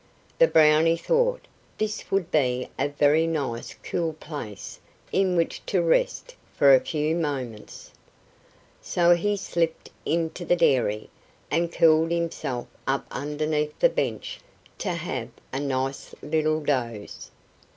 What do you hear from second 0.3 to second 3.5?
The Brownie thought this would be a very